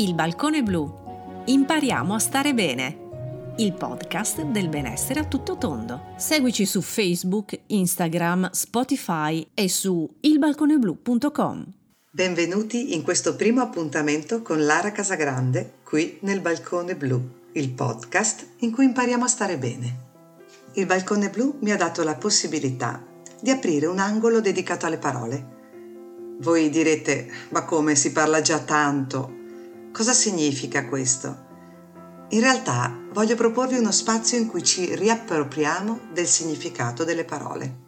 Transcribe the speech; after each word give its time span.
Il 0.00 0.14
balcone 0.14 0.62
blu. 0.62 1.42
Impariamo 1.46 2.14
a 2.14 2.20
stare 2.20 2.54
bene. 2.54 3.54
Il 3.56 3.72
podcast 3.72 4.42
del 4.42 4.68
benessere 4.68 5.18
a 5.18 5.24
tutto 5.24 5.58
tondo. 5.58 6.12
Seguici 6.16 6.66
su 6.66 6.82
Facebook, 6.82 7.58
Instagram, 7.66 8.50
Spotify 8.52 9.44
e 9.52 9.68
su 9.68 10.08
ilbalconeblu.com. 10.20 11.72
Benvenuti 12.12 12.94
in 12.94 13.02
questo 13.02 13.34
primo 13.34 13.60
appuntamento 13.60 14.40
con 14.40 14.64
Lara 14.64 14.92
Casagrande 14.92 15.78
qui 15.82 16.18
nel 16.20 16.42
Balcone 16.42 16.94
Blu, 16.94 17.20
il 17.54 17.70
podcast 17.72 18.50
in 18.58 18.70
cui 18.70 18.84
impariamo 18.84 19.24
a 19.24 19.28
stare 19.28 19.58
bene. 19.58 19.96
Il 20.74 20.86
Balcone 20.86 21.28
Blu 21.28 21.56
mi 21.62 21.72
ha 21.72 21.76
dato 21.76 22.04
la 22.04 22.14
possibilità 22.14 23.04
di 23.40 23.50
aprire 23.50 23.86
un 23.86 23.98
angolo 23.98 24.40
dedicato 24.40 24.86
alle 24.86 24.98
parole. 24.98 25.56
Voi 26.38 26.70
direte, 26.70 27.28
ma 27.48 27.64
come 27.64 27.96
si 27.96 28.12
parla 28.12 28.40
già 28.40 28.60
tanto? 28.60 29.37
Cosa 29.92 30.12
significa 30.12 30.86
questo? 30.86 31.46
In 32.30 32.40
realtà 32.40 32.94
voglio 33.12 33.34
proporvi 33.34 33.78
uno 33.78 33.90
spazio 33.90 34.38
in 34.38 34.46
cui 34.46 34.62
ci 34.62 34.94
riappropriamo 34.94 36.00
del 36.12 36.26
significato 36.26 37.04
delle 37.04 37.24
parole. 37.24 37.86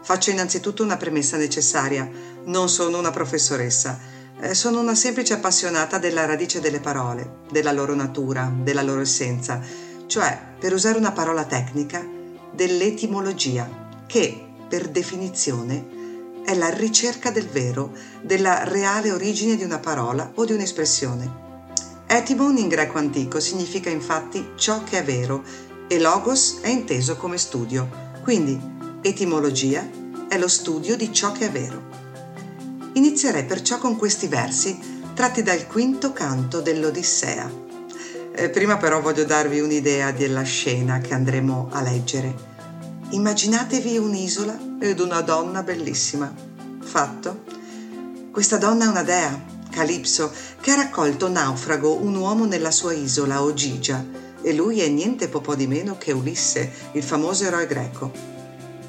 Faccio 0.00 0.30
innanzitutto 0.30 0.84
una 0.84 0.96
premessa 0.96 1.36
necessaria. 1.36 2.08
Non 2.44 2.68
sono 2.68 2.98
una 2.98 3.10
professoressa, 3.10 3.98
eh, 4.40 4.54
sono 4.54 4.80
una 4.80 4.94
semplice 4.94 5.34
appassionata 5.34 5.98
della 5.98 6.24
radice 6.24 6.60
delle 6.60 6.80
parole, 6.80 7.40
della 7.50 7.72
loro 7.72 7.94
natura, 7.94 8.50
della 8.62 8.82
loro 8.82 9.00
essenza, 9.00 9.60
cioè, 10.06 10.54
per 10.58 10.72
usare 10.72 10.96
una 10.96 11.12
parola 11.12 11.44
tecnica, 11.44 12.02
dell'etimologia, 12.52 13.88
che, 14.06 14.46
per 14.68 14.88
definizione, 14.88 15.97
è 16.48 16.54
la 16.54 16.70
ricerca 16.70 17.30
del 17.30 17.46
vero, 17.46 17.92
della 18.22 18.64
reale 18.64 19.12
origine 19.12 19.54
di 19.54 19.64
una 19.64 19.80
parola 19.80 20.32
o 20.36 20.46
di 20.46 20.54
un'espressione. 20.54 21.30
Etimon 22.06 22.56
in 22.56 22.68
greco 22.68 22.96
antico 22.96 23.38
significa 23.38 23.90
infatti 23.90 24.52
ciò 24.54 24.82
che 24.82 25.00
è 25.00 25.04
vero 25.04 25.44
e 25.86 25.98
logos 25.98 26.60
è 26.62 26.68
inteso 26.68 27.18
come 27.18 27.36
studio, 27.36 27.86
quindi 28.22 28.58
etimologia 29.02 29.86
è 30.26 30.38
lo 30.38 30.48
studio 30.48 30.96
di 30.96 31.12
ciò 31.12 31.32
che 31.32 31.48
è 31.48 31.50
vero. 31.50 31.82
Inizierei 32.94 33.44
perciò 33.44 33.76
con 33.76 33.96
questi 33.96 34.26
versi 34.26 34.78
tratti 35.12 35.42
dal 35.42 35.66
quinto 35.66 36.14
canto 36.14 36.62
dell'Odissea. 36.62 37.52
Eh, 38.32 38.48
prima 38.48 38.78
però 38.78 39.02
voglio 39.02 39.24
darvi 39.24 39.60
un'idea 39.60 40.12
della 40.12 40.44
scena 40.44 40.98
che 41.00 41.12
andremo 41.12 41.68
a 41.72 41.82
leggere. 41.82 42.57
Immaginatevi 43.10 43.96
un'isola 43.96 44.58
ed 44.78 45.00
una 45.00 45.22
donna 45.22 45.62
bellissima. 45.62 46.30
Fatto? 46.80 47.42
Questa 48.30 48.58
donna 48.58 48.84
è 48.84 48.88
una 48.88 49.02
dea, 49.02 49.44
Calipso, 49.70 50.30
che 50.60 50.72
ha 50.72 50.76
raccolto 50.76 51.30
naufrago 51.30 51.94
un 51.94 52.14
uomo 52.14 52.44
nella 52.44 52.70
sua 52.70 52.92
isola, 52.92 53.42
Ogigia, 53.42 54.04
e 54.42 54.52
lui 54.52 54.80
è 54.80 54.88
niente 54.88 55.28
po' 55.40 55.54
di 55.54 55.66
meno 55.66 55.96
che 55.96 56.12
Ulisse, 56.12 56.70
il 56.92 57.02
famoso 57.02 57.44
eroe 57.44 57.66
greco. 57.66 58.12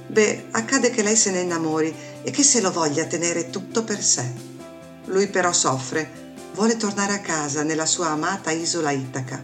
Beh, 0.08 0.48
accade 0.52 0.90
che 0.90 1.02
lei 1.02 1.16
se 1.16 1.32
ne 1.32 1.40
innamori 1.40 1.96
e 2.22 2.30
che 2.30 2.44
se 2.44 2.60
lo 2.60 2.72
voglia 2.72 3.06
tenere 3.06 3.50
tutto 3.50 3.86
per 3.86 4.04
sé. 4.04 4.30
Lui 5.06 5.28
però 5.28 5.54
soffre, 5.54 6.34
vuole 6.56 6.76
tornare 6.76 7.14
a 7.14 7.22
casa 7.22 7.64
nella 7.64 7.86
sua 7.86 8.10
amata 8.10 8.52
isola 8.52 8.92
Itaca. 8.92 9.42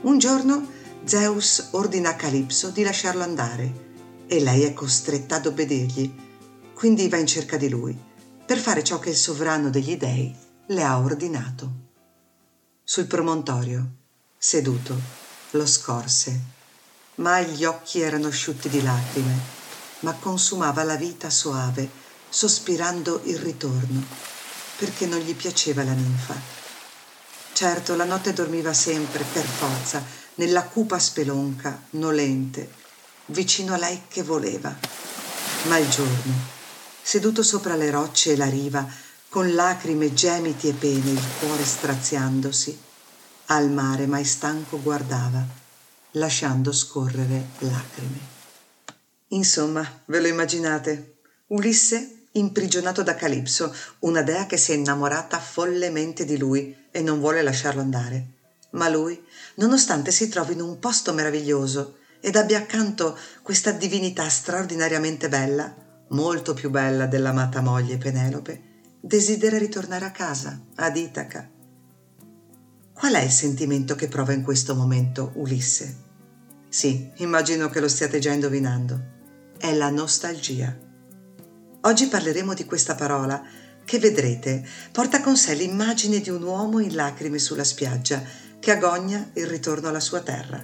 Un 0.00 0.18
giorno 0.18 0.76
Zeus 1.04 1.68
ordina 1.70 2.10
a 2.10 2.16
Calipso 2.16 2.70
di 2.70 2.82
lasciarlo 2.82 3.22
andare 3.22 3.86
e 4.26 4.40
lei 4.40 4.62
è 4.62 4.74
costretta 4.74 5.36
ad 5.36 5.46
obbedirgli, 5.46 6.14
quindi 6.74 7.08
va 7.08 7.16
in 7.16 7.26
cerca 7.26 7.56
di 7.56 7.68
lui 7.68 7.98
per 8.44 8.58
fare 8.58 8.84
ciò 8.84 8.98
che 8.98 9.10
il 9.10 9.16
sovrano 9.16 9.70
degli 9.70 9.96
dei 9.96 10.34
le 10.66 10.82
ha 10.82 10.98
ordinato. 10.98 11.86
Sul 12.84 13.06
promontorio, 13.06 13.86
seduto, 14.36 14.98
lo 15.50 15.66
scorse, 15.66 16.40
ma 17.16 17.40
gli 17.40 17.64
occhi 17.64 18.00
erano 18.00 18.28
asciutti 18.28 18.68
di 18.68 18.82
lacrime, 18.82 19.38
ma 20.00 20.12
consumava 20.14 20.82
la 20.84 20.96
vita 20.96 21.30
soave, 21.30 21.88
sospirando 22.28 23.22
il 23.24 23.38
ritorno, 23.38 24.04
perché 24.76 25.06
non 25.06 25.18
gli 25.18 25.34
piaceva 25.34 25.82
la 25.82 25.92
ninfa. 25.92 26.34
Certo, 27.52 27.96
la 27.96 28.04
notte 28.04 28.32
dormiva 28.32 28.72
sempre, 28.72 29.24
per 29.32 29.44
forza, 29.44 30.02
nella 30.38 30.64
cupa 30.64 30.98
spelonca, 30.98 31.82
nolente, 31.90 32.70
vicino 33.26 33.74
a 33.74 33.76
lei 33.76 34.02
che 34.08 34.22
voleva. 34.22 34.74
Ma 35.64 35.76
il 35.78 35.88
giorno, 35.88 36.34
seduto 37.02 37.42
sopra 37.42 37.74
le 37.76 37.90
rocce 37.90 38.32
e 38.32 38.36
la 38.36 38.48
riva, 38.48 38.86
con 39.28 39.52
lacrime, 39.54 40.14
gemiti 40.14 40.68
e 40.68 40.72
pene, 40.72 41.10
il 41.10 41.24
cuore 41.38 41.64
straziandosi, 41.64 42.78
al 43.46 43.70
mare 43.70 44.06
mai 44.06 44.24
stanco 44.24 44.80
guardava, 44.80 45.44
lasciando 46.12 46.72
scorrere 46.72 47.48
lacrime. 47.58 48.36
Insomma, 49.28 50.02
ve 50.06 50.20
lo 50.20 50.26
immaginate? 50.28 51.16
Ulisse 51.48 52.26
imprigionato 52.32 53.02
da 53.02 53.14
Calipso, 53.14 53.74
una 54.00 54.22
dea 54.22 54.46
che 54.46 54.56
si 54.56 54.72
è 54.72 54.74
innamorata 54.76 55.40
follemente 55.40 56.24
di 56.24 56.38
lui 56.38 56.86
e 56.90 57.02
non 57.02 57.18
vuole 57.18 57.42
lasciarlo 57.42 57.80
andare. 57.80 58.36
Ma 58.70 58.88
lui, 58.88 59.22
nonostante 59.56 60.10
si 60.10 60.28
trovi 60.28 60.52
in 60.52 60.60
un 60.60 60.78
posto 60.78 61.12
meraviglioso 61.12 61.98
ed 62.20 62.36
abbia 62.36 62.58
accanto 62.58 63.16
questa 63.42 63.70
divinità 63.70 64.28
straordinariamente 64.28 65.28
bella, 65.28 65.74
molto 66.08 66.54
più 66.54 66.70
bella 66.70 67.06
dell'amata 67.06 67.60
moglie 67.60 67.96
Penelope, 67.96 68.62
desidera 69.00 69.58
ritornare 69.58 70.04
a 70.04 70.10
casa, 70.10 70.60
ad 70.74 70.96
Itaca. 70.96 71.48
Qual 72.92 73.12
è 73.12 73.22
il 73.22 73.30
sentimento 73.30 73.94
che 73.94 74.08
prova 74.08 74.32
in 74.32 74.42
questo 74.42 74.74
momento 74.74 75.32
Ulisse? 75.36 76.06
Sì, 76.68 77.10
immagino 77.16 77.70
che 77.70 77.80
lo 77.80 77.88
stiate 77.88 78.18
già 78.18 78.32
indovinando. 78.32 79.16
È 79.56 79.72
la 79.72 79.88
nostalgia. 79.90 80.76
Oggi 81.82 82.08
parleremo 82.08 82.54
di 82.54 82.64
questa 82.64 82.94
parola 82.96 83.42
che 83.84 83.98
vedrete 83.98 84.66
porta 84.92 85.22
con 85.22 85.36
sé 85.36 85.54
l'immagine 85.54 86.20
di 86.20 86.28
un 86.28 86.42
uomo 86.42 86.80
in 86.80 86.94
lacrime 86.94 87.38
sulla 87.38 87.64
spiaggia 87.64 88.22
che 88.68 88.74
agogna 88.74 89.30
il 89.32 89.46
ritorno 89.46 89.88
alla 89.88 89.98
sua 89.98 90.20
terra. 90.20 90.62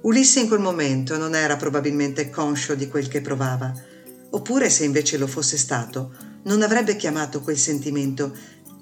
Ulisse 0.00 0.40
in 0.40 0.48
quel 0.48 0.60
momento 0.60 1.18
non 1.18 1.34
era 1.34 1.56
probabilmente 1.56 2.30
conscio 2.30 2.74
di 2.74 2.88
quel 2.88 3.08
che 3.08 3.20
provava, 3.20 3.70
oppure 4.30 4.70
se 4.70 4.84
invece 4.84 5.18
lo 5.18 5.26
fosse 5.26 5.58
stato, 5.58 6.14
non 6.44 6.62
avrebbe 6.62 6.96
chiamato 6.96 7.42
quel 7.42 7.58
sentimento 7.58 8.34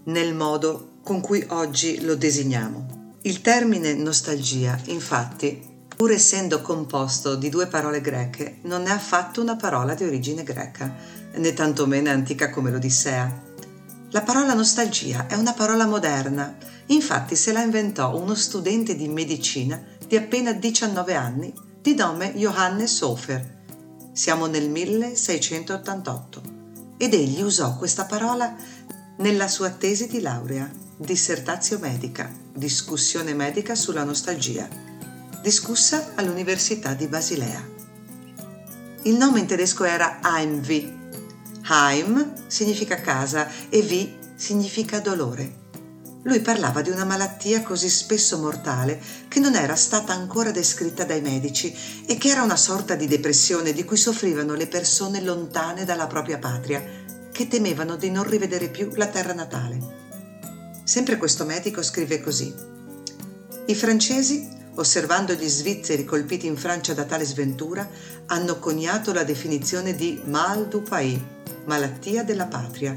nel 0.04 0.32
modo 0.32 0.98
con 1.02 1.20
cui 1.20 1.44
oggi 1.48 2.04
lo 2.04 2.14
designiamo. 2.14 3.16
Il 3.22 3.41
termine 3.41 3.94
nostalgia, 3.94 4.78
infatti, 4.84 5.60
pur 5.96 6.12
essendo 6.12 6.62
composto 6.62 7.34
di 7.34 7.48
due 7.48 7.66
parole 7.66 8.00
greche, 8.00 8.58
non 8.62 8.86
è 8.86 8.91
affatto 8.91 9.41
una 9.41 9.56
parola 9.56 9.94
di 9.94 10.04
origine 10.04 10.44
greca, 10.44 10.94
né 11.34 11.52
tantomeno 11.52 12.10
antica 12.10 12.48
come 12.50 12.70
l'Odissea. 12.70 13.53
La 14.14 14.22
parola 14.22 14.54
nostalgia 14.54 15.26
è 15.26 15.34
una 15.34 15.54
parola 15.54 15.86
moderna 15.86 16.56
Infatti 16.86 17.34
se 17.34 17.52
la 17.52 17.62
inventò 17.62 18.16
uno 18.16 18.34
studente 18.34 18.94
di 18.94 19.08
medicina 19.08 19.82
di 20.06 20.16
appena 20.16 20.52
19 20.52 21.14
anni 21.14 21.52
di 21.80 21.94
nome 21.94 22.34
Johannes 22.34 23.00
Hofer. 23.00 23.62
Siamo 24.12 24.47
nel 24.47 24.69
1688 24.69 26.42
ed 26.98 27.14
egli 27.14 27.41
usò 27.42 27.76
questa 27.76 28.04
parola 28.04 28.54
nella 29.16 29.48
sua 29.48 29.70
tesi 29.70 30.06
di 30.06 30.20
laurea, 30.20 30.70
dissertazio 30.96 31.78
medica, 31.78 32.31
discussione 32.52 33.32
medica 33.32 33.75
sulla 33.75 34.04
nostalgia, 34.04 34.69
discussa 35.41 36.12
all'Università 36.14 36.92
di 36.92 37.06
Basilea. 37.08 37.69
Il 39.02 39.16
nome 39.16 39.41
in 39.41 39.46
tedesco 39.46 39.84
era 39.84 40.20
Heimweh. 40.22 41.02
Heim 41.69 42.47
significa 42.47 42.97
casa 42.97 43.48
e 43.69 43.82
Vi 43.82 44.19
significa 44.36 45.00
dolore 45.00 45.62
lui 46.25 46.40
parlava 46.40 46.81
di 46.81 46.88
una 46.88 47.05
malattia 47.05 47.62
così 47.62 47.90
spesso 47.90 48.38
mortale 48.38 48.99
che 49.28 49.40
non 49.40 49.55
era 49.55 49.76
stata 49.76 50.14
ancora 50.14 50.50
descritta 50.50 51.05
dai 51.05 51.20
medici 51.20 51.75
e 52.06 52.16
che 52.16 52.28
era 52.28 52.43
una 52.43 52.56
sorta 52.56 52.94
di 52.94 53.06
depressione 53.06 53.75
di 53.75 53.84
cui 53.84 53.99
soffrivano 53.99 54.55
le 54.55 54.66
persone 54.66 55.20
lontane 55.20 55.84
dalla 55.84 56.06
propria 56.06 56.38
patria, 56.38 56.82
che 57.31 57.46
temevano 57.46 57.96
di 57.96 58.11
non 58.11 58.26
rivedere 58.26 58.69
più 58.69 58.88
la 58.94 59.08
terra 59.08 59.34
natale. 59.34 59.78
Sempre 60.82 61.19
questo 61.19 61.44
medico 61.44 61.82
scrive 61.82 62.22
così. 62.22 62.55
I 63.66 63.75
francesi, 63.75 64.49
osservando 64.75 65.35
gli 65.35 65.49
svizzeri 65.49 66.05
colpiti 66.05 66.47
in 66.47 66.56
Francia 66.56 66.94
da 66.94 67.05
tale 67.05 67.25
sventura, 67.25 67.88
hanno 68.26 68.59
coniato 68.59 69.12
la 69.12 69.25
definizione 69.25 69.94
di 69.94 70.21
mal 70.25 70.69
du 70.69 70.82
pays, 70.82 71.21
malattia 71.67 72.25
della 72.25 72.47
patria, 72.47 72.97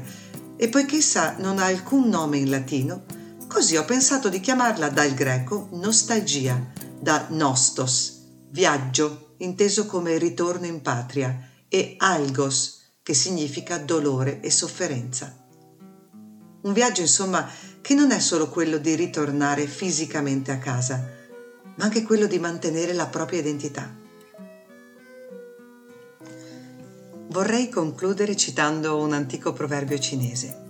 e 0.56 0.68
poiché 0.68 0.96
essa 0.96 1.36
non 1.38 1.58
ha 1.58 1.66
alcun 1.66 2.08
nome 2.08 2.38
in 2.38 2.50
latino, 2.50 3.04
Così 3.48 3.76
ho 3.76 3.84
pensato 3.86 4.28
di 4.28 4.40
chiamarla 4.40 4.90
dal 4.90 5.14
greco 5.14 5.68
nostalgia, 5.72 6.70
da 7.00 7.28
nostos, 7.30 8.24
viaggio, 8.50 9.36
inteso 9.38 9.86
come 9.86 10.18
ritorno 10.18 10.66
in 10.66 10.82
patria, 10.82 11.48
e 11.66 11.94
algos, 11.96 12.82
che 13.02 13.14
significa 13.14 13.78
dolore 13.78 14.40
e 14.40 14.50
sofferenza. 14.50 15.34
Un 16.60 16.72
viaggio, 16.74 17.00
insomma, 17.00 17.48
che 17.80 17.94
non 17.94 18.10
è 18.10 18.20
solo 18.20 18.50
quello 18.50 18.76
di 18.76 18.94
ritornare 18.94 19.66
fisicamente 19.66 20.52
a 20.52 20.58
casa, 20.58 21.10
ma 21.78 21.84
anche 21.84 22.02
quello 22.02 22.26
di 22.26 22.38
mantenere 22.38 22.92
la 22.92 23.06
propria 23.06 23.38
identità. 23.38 23.94
Vorrei 27.28 27.68
concludere 27.68 28.36
citando 28.36 28.98
un 28.98 29.12
antico 29.12 29.52
proverbio 29.52 29.98
cinese. 29.98 30.66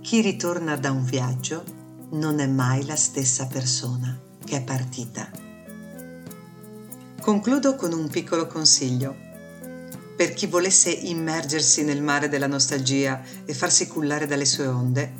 Chi 0.00 0.20
ritorna 0.20 0.76
da 0.76 0.92
un 0.92 1.04
viaggio 1.04 1.64
non 2.10 2.38
è 2.40 2.46
mai 2.46 2.84
la 2.86 2.96
stessa 2.96 3.46
persona 3.46 4.18
che 4.44 4.58
è 4.58 4.62
partita. 4.62 5.28
Concludo 7.20 7.74
con 7.74 7.92
un 7.92 8.08
piccolo 8.08 8.46
consiglio. 8.46 9.28
Per 10.16 10.32
chi 10.34 10.46
volesse 10.46 10.90
immergersi 10.90 11.82
nel 11.82 12.02
mare 12.02 12.28
della 12.28 12.46
nostalgia 12.46 13.22
e 13.44 13.54
farsi 13.54 13.88
cullare 13.88 14.26
dalle 14.26 14.44
sue 14.44 14.66
onde, 14.66 15.12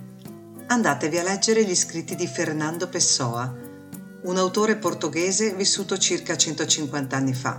andatevi 0.67 1.19
a 1.19 1.23
leggere 1.23 1.65
gli 1.65 1.75
scritti 1.75 2.15
di 2.15 2.27
Fernando 2.27 2.89
Pessoa, 2.89 3.69
un 4.23 4.37
autore 4.37 4.77
portoghese 4.77 5.55
vissuto 5.55 5.97
circa 5.97 6.37
150 6.37 7.17
anni 7.17 7.35
fa. 7.35 7.59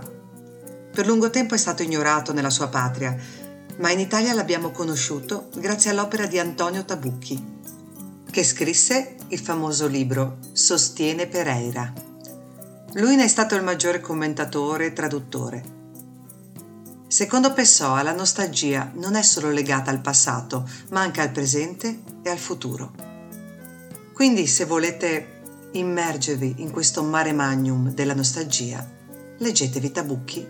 Per 0.92 1.06
lungo 1.06 1.30
tempo 1.30 1.54
è 1.54 1.58
stato 1.58 1.82
ignorato 1.82 2.32
nella 2.32 2.50
sua 2.50 2.68
patria, 2.68 3.16
ma 3.78 3.90
in 3.90 3.98
Italia 3.98 4.34
l'abbiamo 4.34 4.70
conosciuto 4.70 5.48
grazie 5.56 5.90
all'opera 5.90 6.26
di 6.26 6.38
Antonio 6.38 6.84
Tabucchi, 6.84 7.60
che 8.30 8.44
scrisse 8.44 9.16
il 9.28 9.38
famoso 9.38 9.86
libro 9.86 10.38
Sostiene 10.52 11.26
Pereira. 11.26 11.92
Lui 12.94 13.16
ne 13.16 13.24
è 13.24 13.28
stato 13.28 13.54
il 13.54 13.62
maggiore 13.62 14.00
commentatore 14.00 14.86
e 14.86 14.92
traduttore. 14.92 15.80
Secondo 17.08 17.52
Pessoa 17.52 18.02
la 18.02 18.14
nostalgia 18.14 18.90
non 18.94 19.16
è 19.16 19.22
solo 19.22 19.50
legata 19.50 19.90
al 19.90 20.00
passato, 20.00 20.68
ma 20.90 21.00
anche 21.00 21.20
al 21.20 21.30
presente 21.30 22.02
e 22.22 22.30
al 22.30 22.38
futuro. 22.38 22.92
Quindi 24.14 24.46
se 24.46 24.64
volete 24.64 25.41
immergervi 25.72 26.56
in 26.58 26.70
questo 26.70 27.02
mare 27.02 27.32
magnum 27.32 27.92
della 27.92 28.14
nostalgia, 28.14 28.86
leggetevi 29.38 29.90
Tabucchi 29.90 30.46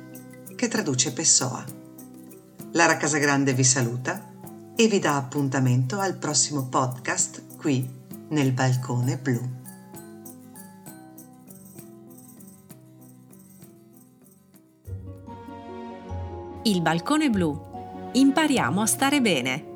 che 0.56 0.68
traduce 0.68 1.12
Pessoa. 1.12 1.64
Lara 2.72 2.96
Casagrande 2.96 3.52
vi 3.52 3.64
saluta 3.64 4.30
e 4.74 4.86
vi 4.88 4.98
dà 4.98 5.16
appuntamento 5.16 5.98
al 5.98 6.16
prossimo 6.16 6.66
podcast 6.66 7.56
qui 7.56 7.88
nel 8.28 8.52
balcone 8.52 9.18
blu. 9.18 9.60
Il 16.64 16.80
balcone 16.80 17.28
blu. 17.28 18.10
Impariamo 18.12 18.82
a 18.82 18.86
stare 18.86 19.20
bene. 19.20 19.71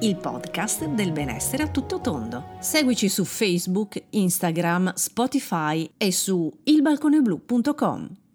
Il 0.00 0.14
podcast 0.14 0.84
del 0.84 1.10
benessere 1.10 1.64
a 1.64 1.68
tutto 1.68 2.00
tondo. 2.00 2.50
Seguici 2.60 3.08
su 3.08 3.24
Facebook, 3.24 4.00
Instagram, 4.10 4.94
Spotify 4.94 5.90
e 5.96 6.12
su 6.12 6.52
ilbalconeblu.com. 6.62 8.27